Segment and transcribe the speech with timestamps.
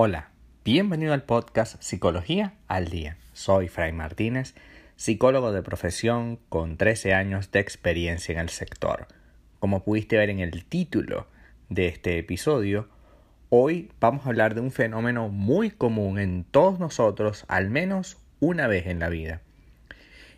[0.00, 0.28] Hola,
[0.64, 3.16] bienvenido al podcast Psicología al Día.
[3.32, 4.54] Soy Fray Martínez,
[4.94, 9.08] psicólogo de profesión con 13 años de experiencia en el sector.
[9.58, 11.26] Como pudiste ver en el título
[11.68, 12.88] de este episodio,
[13.48, 18.68] hoy vamos a hablar de un fenómeno muy común en todos nosotros al menos una
[18.68, 19.42] vez en la vida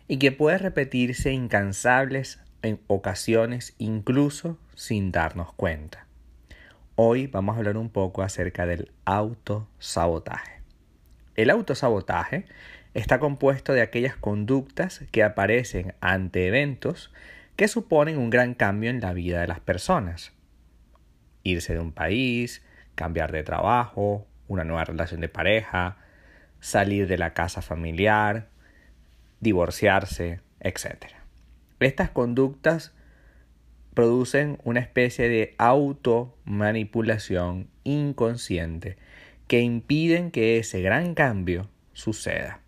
[0.07, 6.07] y que puede repetirse incansables en ocasiones incluso sin darnos cuenta.
[6.95, 10.61] Hoy vamos a hablar un poco acerca del autosabotaje.
[11.35, 12.45] El autosabotaje
[12.93, 17.13] está compuesto de aquellas conductas que aparecen ante eventos
[17.55, 20.33] que suponen un gran cambio en la vida de las personas.
[21.43, 22.61] Irse de un país,
[22.95, 25.97] cambiar de trabajo, una nueva relación de pareja,
[26.59, 28.49] salir de la casa familiar,
[29.39, 31.05] divorciarse, etc.
[31.79, 32.93] Estas conductas
[33.93, 38.97] producen una especie de automanipulación inconsciente
[39.47, 42.61] que impiden que ese gran cambio suceda.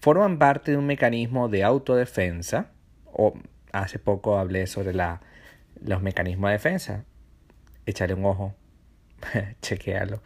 [0.00, 2.70] Forman parte de un mecanismo de autodefensa,
[3.12, 3.34] o
[3.72, 5.20] hace poco hablé sobre la,
[5.84, 7.04] los mecanismos de defensa,
[7.86, 8.54] échale un ojo,
[9.62, 10.22] chequealo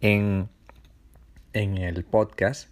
[0.00, 0.48] en,
[1.52, 2.70] en el podcast,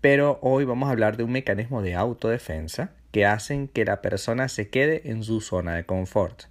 [0.00, 4.48] pero hoy vamos a hablar de un mecanismo de autodefensa que hacen que la persona
[4.48, 6.46] se quede en su zona de confort,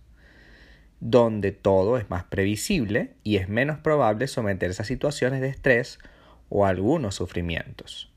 [1.02, 6.00] donde todo es más previsible y es menos probable someterse a situaciones de estrés
[6.47, 8.14] o algunos sufrimientos.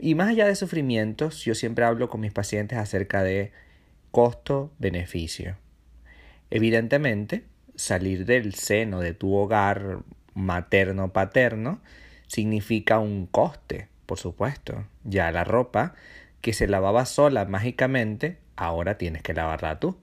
[0.00, 3.52] Y más allá de sufrimientos, yo siempre hablo con mis pacientes acerca de
[4.10, 5.58] costo-beneficio.
[6.50, 7.44] Evidentemente,
[7.76, 10.00] salir del seno de tu hogar
[10.34, 11.80] materno-paterno
[12.26, 14.88] significa un coste, por supuesto.
[15.04, 15.94] Ya la ropa
[16.40, 19.98] que se lavaba sola mágicamente, ahora tienes que lavarla tú.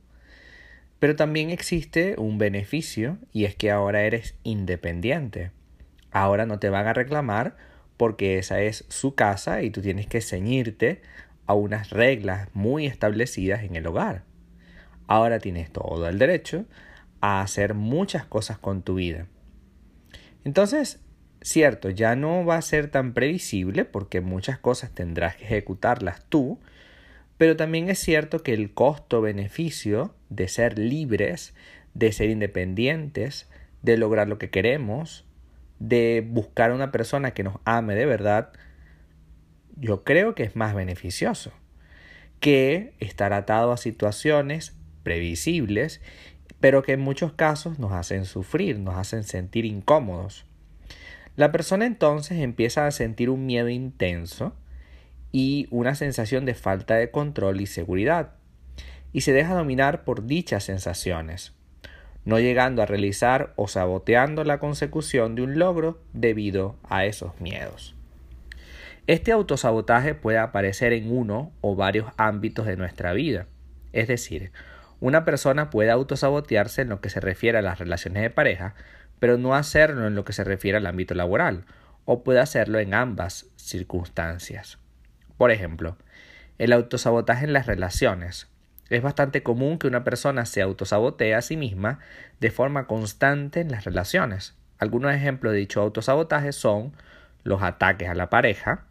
[1.00, 5.52] Pero también existe un beneficio y es que ahora eres independiente.
[6.12, 7.58] Ahora no te van a reclamar
[7.98, 11.02] porque esa es su casa y tú tienes que ceñirte
[11.46, 14.24] a unas reglas muy establecidas en el hogar.
[15.08, 16.66] Ahora tienes todo el derecho
[17.22, 19.28] a hacer muchas cosas con tu vida.
[20.44, 21.05] Entonces,
[21.46, 26.60] Cierto, ya no va a ser tan previsible porque muchas cosas tendrás que ejecutarlas tú,
[27.38, 31.54] pero también es cierto que el costo-beneficio de ser libres,
[31.94, 33.48] de ser independientes,
[33.84, 35.24] de lograr lo que queremos,
[35.78, 38.52] de buscar una persona que nos ame de verdad,
[39.76, 41.52] yo creo que es más beneficioso
[42.40, 46.02] que estar atado a situaciones previsibles,
[46.60, 50.48] pero que en muchos casos nos hacen sufrir, nos hacen sentir incómodos.
[51.36, 54.54] La persona entonces empieza a sentir un miedo intenso
[55.34, 58.36] y una sensación de falta de control y seguridad,
[59.12, 61.54] y se deja dominar por dichas sensaciones,
[62.24, 67.96] no llegando a realizar o saboteando la consecución de un logro debido a esos miedos.
[69.08, 73.46] Este autosabotaje puede aparecer en uno o varios ámbitos de nuestra vida,
[73.92, 74.52] es decir,
[75.02, 78.74] una persona puede autosabotearse en lo que se refiere a las relaciones de pareja,
[79.20, 81.66] pero no hacerlo en lo que se refiere al ámbito laboral,
[82.06, 84.78] o puede hacerlo en ambas circunstancias.
[85.38, 85.98] Por ejemplo,
[86.58, 88.48] el autosabotaje en las relaciones.
[88.90, 92.00] Es bastante común que una persona se autosabotee a sí misma
[92.40, 94.56] de forma constante en las relaciones.
[94.78, 96.94] Algunos ejemplos de dicho autosabotaje son
[97.44, 98.86] los ataques a la pareja,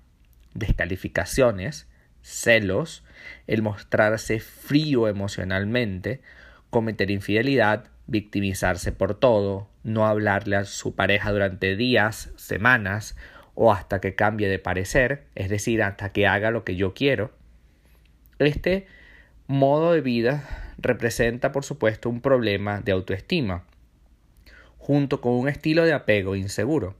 [0.54, 1.86] descalificaciones,
[2.22, 3.04] celos,
[3.46, 6.22] el mostrarse frío emocionalmente,
[6.70, 13.16] cometer infidelidad, victimizarse por todo, no hablarle a su pareja durante días, semanas
[13.54, 17.32] o hasta que cambie de parecer, es decir, hasta que haga lo que yo quiero.
[18.38, 18.86] Este
[19.46, 23.64] modo de vida representa, por supuesto, un problema de autoestima,
[24.78, 26.96] junto con un estilo de apego inseguro.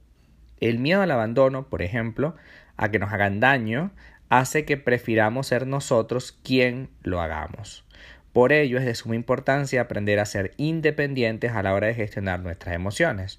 [0.61, 2.37] El miedo al abandono, por ejemplo,
[2.77, 3.93] a que nos hagan daño,
[4.29, 7.85] hace que prefiramos ser nosotros quien lo hagamos.
[8.35, 12.41] Por ello es de suma importancia aprender a ser independientes a la hora de gestionar
[12.41, 13.39] nuestras emociones,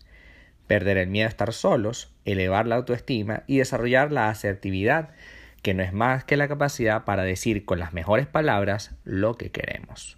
[0.67, 5.09] perder el miedo a estar solos, elevar la autoestima y desarrollar la asertividad,
[5.61, 9.51] que no es más que la capacidad para decir con las mejores palabras lo que
[9.51, 10.17] queremos.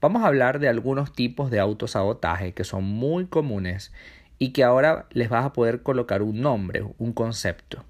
[0.00, 3.92] Vamos a hablar de algunos tipos de autosabotaje que son muy comunes
[4.38, 7.84] y que ahora les vas a poder colocar un nombre, un concepto.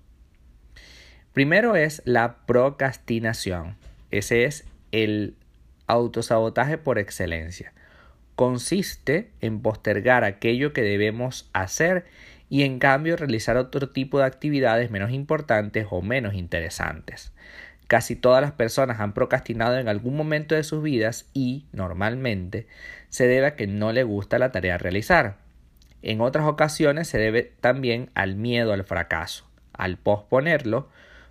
[1.33, 3.77] Primero es la procrastinación.
[4.11, 5.37] Ese es el
[5.93, 7.73] autosabotaje por excelencia.
[8.35, 12.07] Consiste en postergar aquello que debemos hacer
[12.49, 17.33] y en cambio realizar otro tipo de actividades menos importantes o menos interesantes.
[17.87, 22.67] Casi todas las personas han procrastinado en algún momento de sus vidas y, normalmente,
[23.11, 25.37] se debe a que no le gusta la tarea a realizar.
[26.01, 29.47] En otras ocasiones se debe también al miedo al fracaso.
[29.73, 30.89] Al posponerlo,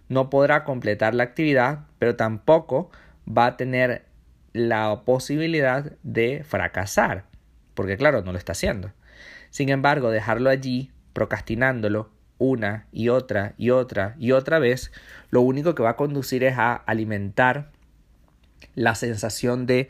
[0.08, 2.92] no podrá completar la actividad, pero tampoco
[3.28, 4.06] va a tener
[4.54, 7.26] la posibilidad de fracasar,
[7.74, 8.92] porque claro, no lo está haciendo.
[9.50, 14.92] Sin embargo, dejarlo allí, procrastinándolo una y otra y otra y otra vez,
[15.30, 17.72] lo único que va a conducir es a alimentar
[18.76, 19.90] la sensación de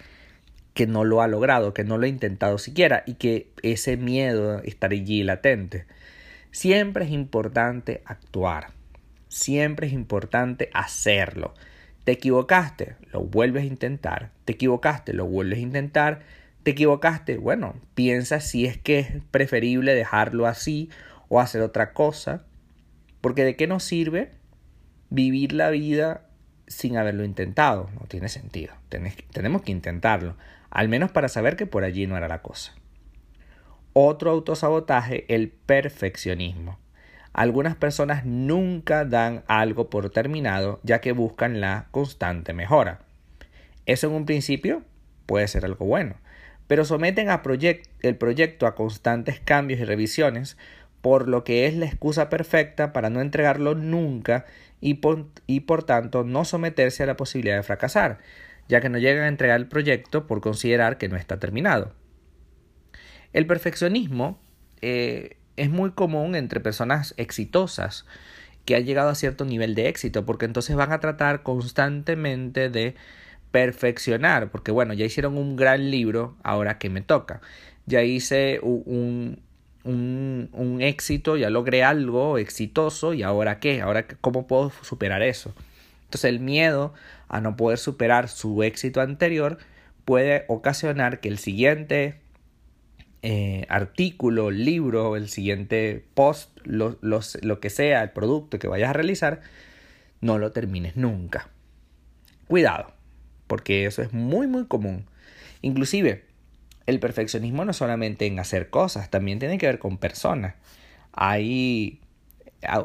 [0.74, 4.62] que no lo ha logrado, que no lo ha intentado siquiera y que ese miedo
[4.64, 5.86] estará allí latente.
[6.52, 8.72] Siempre es importante actuar,
[9.28, 11.54] siempre es importante hacerlo.
[12.04, 16.22] Te equivocaste, lo vuelves a intentar, te equivocaste, lo vuelves a intentar,
[16.64, 20.90] te equivocaste, bueno, piensa si es que es preferible dejarlo así
[21.30, 22.44] o hacer otra cosa,
[23.22, 24.32] porque de qué nos sirve
[25.10, 26.26] vivir la vida
[26.68, 30.36] sin haberlo intentado, no tiene sentido, tenemos que intentarlo
[30.72, 32.74] al menos para saber que por allí no era la cosa.
[33.94, 36.80] Otro autosabotaje, el perfeccionismo.
[37.34, 43.00] Algunas personas nunca dan algo por terminado ya que buscan la constante mejora.
[43.86, 44.84] Eso en un principio
[45.26, 46.16] puede ser algo bueno,
[46.68, 47.42] pero someten a
[48.02, 50.58] el proyecto a constantes cambios y revisiones,
[51.02, 54.46] por lo que es la excusa perfecta para no entregarlo nunca
[54.82, 58.20] y por tanto no someterse a la posibilidad de fracasar,
[58.68, 61.94] ya que no llegan a entregar el proyecto por considerar que no está terminado.
[63.34, 64.40] El perfeccionismo
[64.82, 68.06] eh, es muy común entre personas exitosas
[68.66, 72.96] que han llegado a cierto nivel de éxito, porque entonces van a tratar constantemente de
[73.52, 77.42] perfeccionar, porque bueno, ya hicieron un gran libro, ahora que me toca.
[77.86, 79.42] Ya hice un,
[79.84, 85.54] un, un, éxito, ya logré algo exitoso, y ahora qué, ahora cómo puedo superar eso.
[86.06, 86.94] Entonces el miedo
[87.28, 89.58] a no poder superar su éxito anterior
[90.06, 92.21] puede ocasionar que el siguiente
[93.24, 98.94] eh, artículo, libro, el siguiente post, lo, lo que sea, el producto que vayas a
[98.94, 99.42] realizar,
[100.22, 101.50] no lo termines nunca.
[102.48, 102.94] Cuidado,
[103.48, 105.06] porque eso es muy muy común.
[105.62, 106.26] Inclusive,
[106.86, 110.56] el perfeccionismo no solamente en hacer cosas, también tiene que ver con personas.
[111.14, 112.00] Hay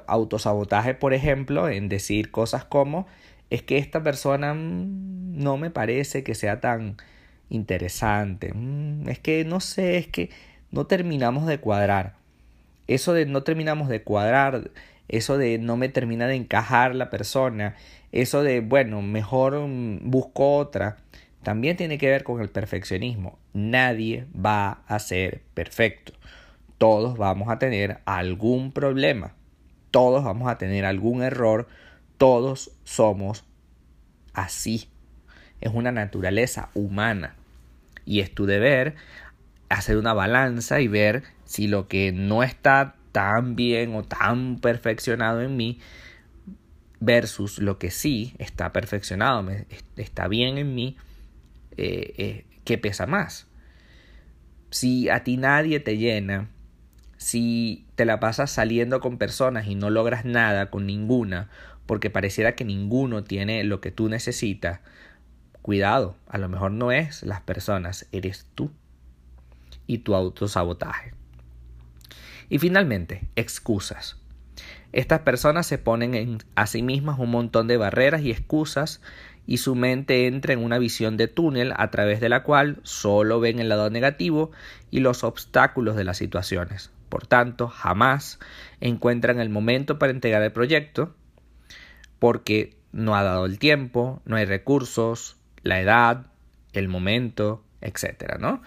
[0.06, 3.06] autosabotaje, por ejemplo, en decir cosas como
[3.50, 6.96] es que esta persona mm, no me parece que sea tan
[7.48, 8.52] interesante.
[8.54, 10.31] Mm, es que no sé, es que
[10.70, 12.14] no terminamos de cuadrar.
[12.87, 14.70] Eso de no terminamos de cuadrar,
[15.08, 17.76] eso de no me termina de encajar la persona,
[18.12, 20.98] eso de, bueno, mejor mm, busco otra,
[21.43, 23.38] también tiene que ver con el perfeccionismo.
[23.52, 26.12] Nadie va a ser perfecto.
[26.78, 29.34] Todos vamos a tener algún problema.
[29.90, 31.66] Todos vamos a tener algún error
[32.19, 33.44] todos somos
[34.32, 34.88] así.
[35.61, 37.35] Es una naturaleza humana.
[38.05, 38.94] Y es tu deber
[39.69, 45.41] hacer una balanza y ver si lo que no está tan bien o tan perfeccionado
[45.41, 45.81] en mí
[47.00, 49.49] versus lo que sí está perfeccionado,
[49.97, 50.97] está bien en mí,
[51.76, 53.47] eh, eh, ¿qué pesa más?
[54.70, 56.49] Si a ti nadie te llena,
[57.17, 61.49] si te la pasas saliendo con personas y no logras nada con ninguna,
[61.87, 64.81] porque pareciera que ninguno tiene lo que tú necesitas,
[65.66, 68.70] cuidado, a lo mejor no es las personas, eres tú
[69.88, 71.12] y tu autosabotaje.
[72.48, 74.17] Y finalmente, excusas.
[74.93, 79.02] Estas personas se ponen en a sí mismas un montón de barreras y excusas
[79.44, 83.41] y su mente entra en una visión de túnel a través de la cual solo
[83.41, 84.52] ven el lado negativo
[84.93, 86.93] y los obstáculos de las situaciones.
[87.08, 88.38] Por tanto, jamás
[88.81, 91.17] encuentran el momento para entregar el proyecto
[92.20, 95.36] porque no ha dado el tiempo, no hay recursos,
[95.67, 96.27] la edad,
[96.73, 98.63] el momento, etcétera, ¿no?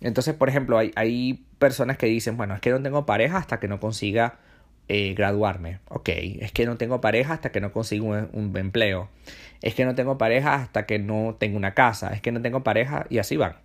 [0.00, 3.60] Entonces, por ejemplo, hay, hay, personas que dicen, bueno, es que no tengo pareja hasta
[3.60, 4.38] que no consiga
[4.88, 5.80] eh, graduarme.
[5.88, 9.10] Ok, es que no tengo pareja hasta que no consiga un, un, empleo.
[9.60, 12.14] Es que no tengo pareja hasta que no tengo una casa.
[12.14, 13.56] Es que no tengo pareja y así van.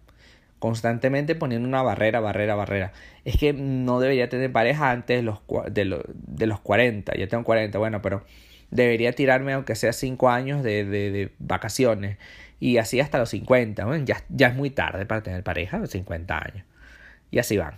[0.60, 2.92] Constantemente poniendo una barrera, barrera, barrera.
[3.24, 5.40] Es que no debería tener pareja antes de los,
[5.72, 7.16] de, de los 40.
[7.16, 8.26] Yo tengo 40, bueno, pero
[8.72, 12.18] debería tirarme aunque sea 5 años de, de, vacaciones
[12.60, 13.86] y así hasta los 50.
[14.06, 16.66] ya, ya es muy tarde para tener pareja, los 50 años.
[17.32, 17.76] Y así van.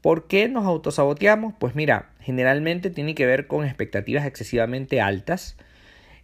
[0.00, 1.54] ¿Por qué nos autosaboteamos?
[1.58, 5.56] Pues mira, generalmente tiene que ver con expectativas excesivamente altas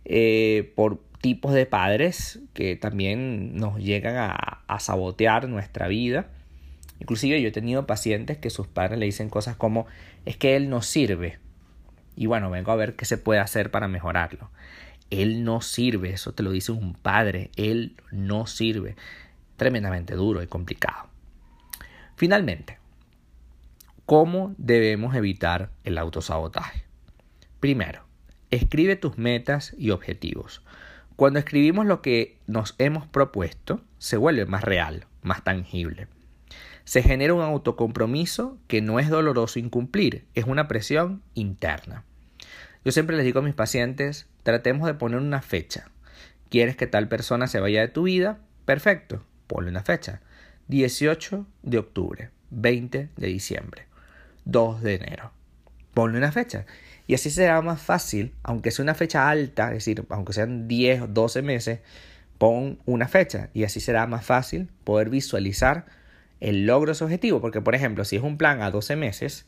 [0.04, 6.28] eh, por tipos de padres que también nos llegan a, a sabotear nuestra vida.
[7.00, 9.86] Inclusive yo he tenido pacientes que sus padres le dicen cosas como
[10.24, 11.38] es que él no sirve
[12.16, 14.50] y bueno, vengo a ver qué se puede hacer para mejorarlo.
[15.23, 18.97] Él no sirve, eso te lo dice un padre, él no sirve.
[19.56, 21.09] Tremendamente duro y complicado.
[22.16, 22.78] Finalmente,
[24.06, 26.85] ¿Cómo debemos evitar el autosabotaje?
[27.59, 28.04] Primero,
[28.50, 30.62] escribe tus metas y objetivos.
[31.16, 36.09] Cuando escribimos lo que nos hemos propuesto, se vuelve más real, más tangible.
[36.85, 42.04] Se genera un autocompromiso que no es doloroso incumplir, es una presión interna.
[42.85, 45.90] Yo siempre les digo a mis pacientes, tratemos de poner una fecha.
[46.48, 48.38] ¿Quieres que tal persona se vaya de tu vida?
[48.64, 50.20] Perfecto, ponle una fecha.
[50.68, 53.86] 18 de octubre, 20 de diciembre,
[54.44, 55.32] 2 de enero.
[55.92, 56.66] Ponle una fecha.
[57.06, 61.02] Y así será más fácil, aunque sea una fecha alta, es decir, aunque sean 10
[61.02, 61.80] o 12 meses,
[62.38, 65.86] pon una fecha y así será más fácil poder visualizar
[66.40, 67.40] el logro de ese objetivo.
[67.40, 69.46] Porque, por ejemplo, si es un plan a 12 meses,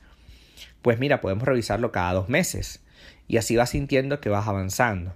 [0.82, 2.80] pues mira, podemos revisarlo cada dos meses
[3.28, 5.14] y así vas sintiendo que vas avanzando.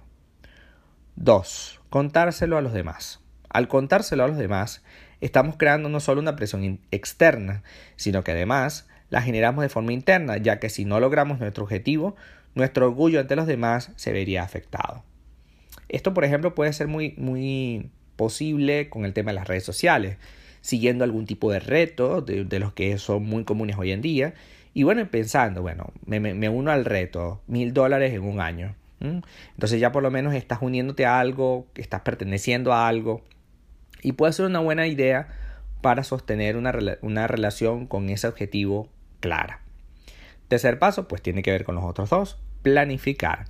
[1.15, 1.81] 2.
[1.89, 3.19] Contárselo a los demás.
[3.49, 4.83] Al contárselo a los demás,
[5.19, 7.63] estamos creando no solo una presión externa,
[7.95, 12.15] sino que además la generamos de forma interna, ya que si no logramos nuestro objetivo,
[12.55, 15.03] nuestro orgullo ante los demás se vería afectado.
[15.89, 20.17] Esto, por ejemplo, puede ser muy, muy posible con el tema de las redes sociales,
[20.61, 24.33] siguiendo algún tipo de reto de los que son muy comunes hoy en día,
[24.73, 28.75] y bueno, pensando, bueno, me, uno al reto, mil dólares en un año.
[28.99, 33.23] Entonces ya por lo menos estás uniéndote a algo, estás perteneciendo a algo.
[34.01, 35.27] Y puede ser una buena idea
[35.81, 39.61] para sostener una, una relación con ese objetivo clara.
[40.47, 42.39] Tercer paso, pues tiene que ver con los otros dos.
[42.61, 43.45] Planificar.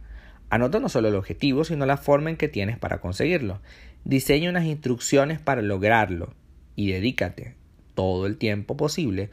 [0.49, 3.59] Anota no solo el objetivo, sino la forma en que tienes para conseguirlo.
[4.05, 6.33] Diseña unas instrucciones para lograrlo
[6.75, 7.55] y dedícate
[7.93, 9.29] todo el tiempo posible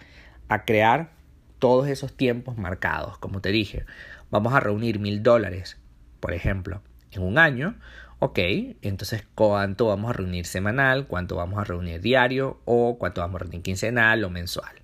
[0.48, 1.17] a crear
[1.58, 3.18] todos esos tiempos marcados.
[3.18, 3.84] Como te dije,
[4.30, 5.78] vamos a reunir mil dólares,
[6.20, 7.76] por ejemplo, en un año.
[8.20, 8.38] Ok,
[8.82, 13.44] entonces cuánto vamos a reunir semanal, cuánto vamos a reunir diario o cuánto vamos a
[13.44, 14.82] reunir quincenal o mensual.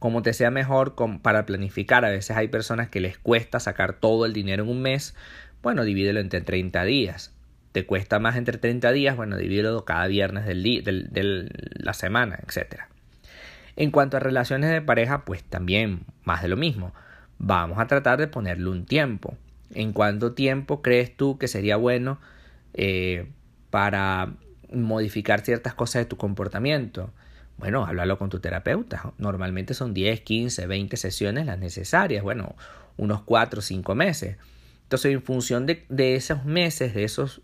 [0.00, 4.26] Como te sea mejor para planificar, a veces hay personas que les cuesta sacar todo
[4.26, 5.14] el dinero en un mes,
[5.62, 7.32] bueno, divídelo entre 30 días.
[7.70, 9.16] ¿Te cuesta más entre 30 días?
[9.16, 12.88] Bueno, divídelo cada viernes del de la semana, etcétera.
[13.76, 16.92] En cuanto a relaciones de pareja, pues también más de lo mismo.
[17.38, 19.36] Vamos a tratar de ponerle un tiempo.
[19.74, 22.20] ¿En cuánto tiempo crees tú que sería bueno
[22.74, 23.28] eh,
[23.70, 24.34] para
[24.72, 27.12] modificar ciertas cosas de tu comportamiento?
[27.56, 29.12] Bueno, háblalo con tu terapeuta.
[29.18, 32.22] Normalmente son 10, 15, 20 sesiones las necesarias.
[32.22, 32.54] Bueno,
[32.96, 34.36] unos 4 o 5 meses.
[34.82, 37.40] Entonces, en función de, esos meses, de, esos,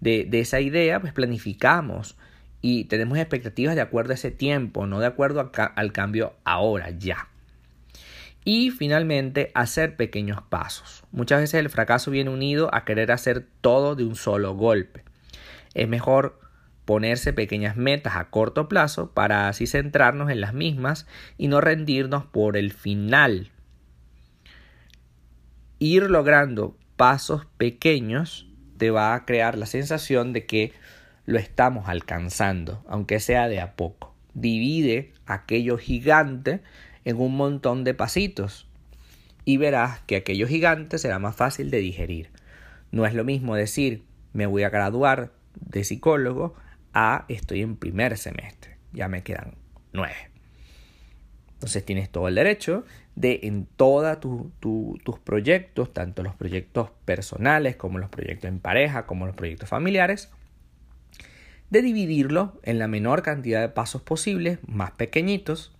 [0.00, 2.16] de, de esa idea, pues planificamos
[2.62, 7.28] y tenemos expectativas de acuerdo a ese tiempo, no de acuerdo al cambio ahora, ya.
[8.44, 11.04] Y finalmente, hacer pequeños pasos.
[11.12, 15.04] Muchas veces el fracaso viene unido a querer hacer todo de un solo golpe.
[15.74, 16.40] Es mejor
[16.84, 21.06] ponerse pequeñas metas a corto plazo para así centrarnos en las mismas
[21.38, 23.50] y no rendirnos por el final.
[25.78, 30.72] Ir logrando pasos pequeños te va a crear la sensación de que
[31.26, 34.14] lo estamos alcanzando, aunque sea de a poco.
[34.34, 36.60] Divide aquello gigante
[37.04, 38.68] en un montón de pasitos
[39.44, 42.30] y verás que aquello gigante será más fácil de digerir.
[42.92, 46.54] No es lo mismo decir me voy a graduar de psicólogo
[46.92, 49.54] a estoy en primer semestre, ya me quedan
[49.92, 50.30] nueve.
[51.54, 52.84] Entonces tienes todo el derecho
[53.16, 59.26] de en todos tus proyectos, tanto los proyectos personales como los proyectos en pareja, como
[59.26, 60.30] los proyectos familiares,
[61.70, 65.72] de dividirlo en la menor cantidad de pasos posibles, más pequeñitos.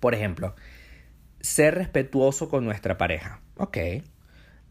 [0.00, 0.54] Por ejemplo,
[1.40, 3.40] ser respetuoso con nuestra pareja.
[3.56, 3.78] Ok,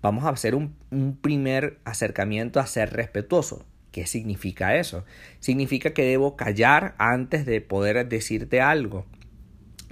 [0.01, 0.75] vamos a hacer un,
[1.21, 3.65] primer acercamiento a ser respetuoso.
[3.91, 5.03] ¿Qué significa eso?
[5.39, 9.05] Significa que debo callar antes de poder decirte algo.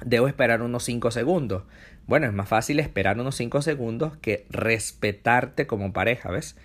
[0.05, 1.63] Debo esperar unos 5 segundos.
[2.07, 6.55] Bueno, es más fácil esperar unos 5 segundos que respetarte como pareja, ¿ves?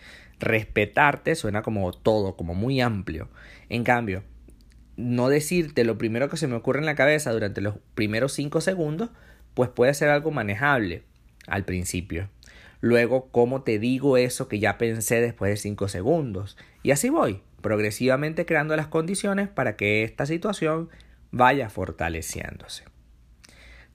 [0.40, 3.28] Respetarte suena como todo, como muy amplio.
[3.68, 4.22] En cambio,
[4.96, 8.60] no decirte lo primero que se me ocurre en la cabeza durante los primeros 5
[8.60, 9.10] segundos,
[9.54, 11.02] pues puede ser algo manejable
[11.46, 12.28] al principio.
[12.80, 16.56] Luego, ¿cómo te digo eso que ya pensé después de 5 segundos?
[16.82, 20.90] Y así voy, progresivamente creando las condiciones para que esta situación
[21.30, 22.84] vaya fortaleciéndose.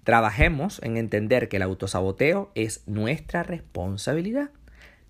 [0.04, 4.50] Trabajemos en entender que el autosaboteo es nuestra responsabilidad.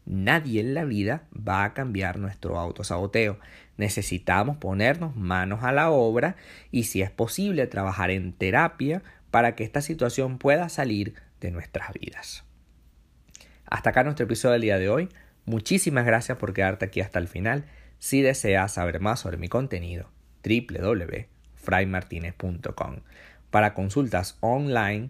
[0.09, 3.37] Nadie en la vida va a cambiar nuestro autosaboteo.
[3.77, 6.35] Necesitamos ponernos manos a la obra
[6.71, 11.93] y si es posible trabajar en terapia para que esta situación pueda salir de nuestras
[11.93, 12.43] vidas.
[13.67, 15.09] Hasta acá nuestro episodio del día de hoy.
[15.45, 17.65] Muchísimas gracias por quedarte aquí hasta el final.
[17.99, 20.09] Si deseas saber más sobre mi contenido,
[20.43, 22.95] www.fraymartinez.com.
[23.51, 25.09] Para consultas online